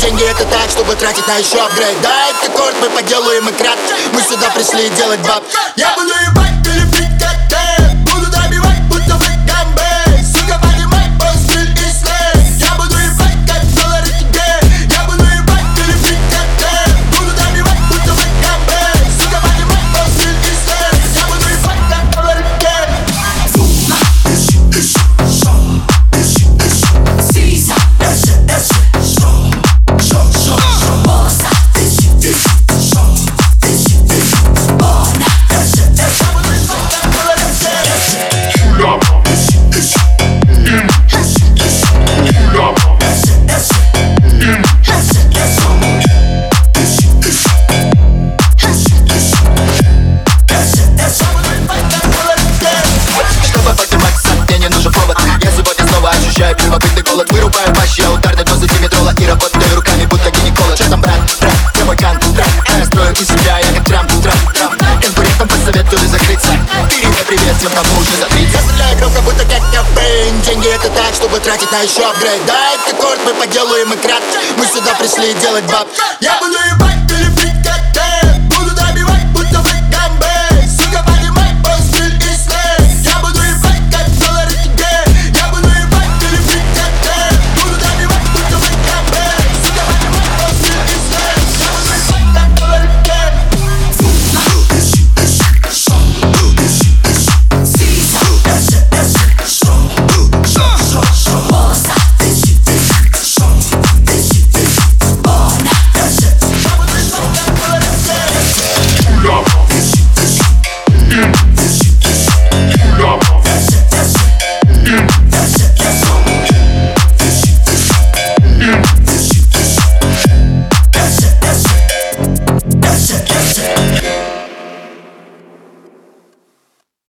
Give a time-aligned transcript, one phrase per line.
[0.00, 2.00] Деньги это так, чтобы тратить на еще апгрейд.
[2.00, 3.78] Дай ты корт, мы поделаем и крат.
[4.12, 5.44] Мы сюда пришли делать баб.
[5.76, 6.57] Я буду ебать
[63.48, 66.48] себя, я как Трамп, Трамп Конкурентам посоветую закрыться.
[66.90, 70.88] Передай привет всем, кому уже за 30 Я стреляю громко, будто как кафейн Деньги это
[70.90, 72.44] так, чтобы тратить на еще апгрейд.
[72.46, 74.22] Дай ты корт, мы поделаем и крат.
[74.56, 75.88] Мы сюда пришли делать баб.
[76.20, 77.17] Я буду ебать или